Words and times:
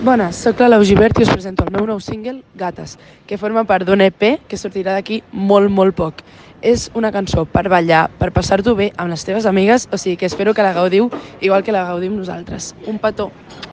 Bones, 0.00 0.38
sóc 0.40 0.56
la 0.62 0.70
Lau 0.70 0.80
Givert 0.80 1.18
i 1.20 1.26
us 1.26 1.28
presento 1.28 1.66
el 1.66 1.74
meu 1.74 1.84
nou 1.84 1.98
single, 2.00 2.38
Gates, 2.56 2.94
que 3.28 3.36
forma 3.36 3.66
part 3.68 3.84
d'un 3.84 4.00
EP 4.00 4.22
que 4.48 4.56
sortirà 4.56 4.94
d'aquí 4.96 5.18
molt, 5.30 5.68
molt 5.68 5.92
poc. 5.98 6.22
És 6.64 6.86
una 6.96 7.10
cançó 7.12 7.44
per 7.44 7.66
ballar, 7.68 8.06
per 8.16 8.30
passar-t'ho 8.32 8.72
bé 8.78 8.94
amb 8.96 9.12
les 9.12 9.28
teves 9.28 9.44
amigues, 9.44 9.90
o 9.92 10.00
sigui 10.00 10.16
que 10.16 10.30
espero 10.32 10.56
que 10.56 10.64
la 10.64 10.72
gaudiu 10.72 11.10
igual 11.44 11.60
que 11.60 11.76
la 11.76 11.84
gaudim 11.84 12.16
nosaltres. 12.16 12.72
Un 12.88 12.96
petó! 12.96 13.28